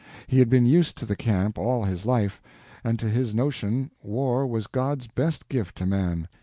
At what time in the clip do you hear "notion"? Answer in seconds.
3.35-3.91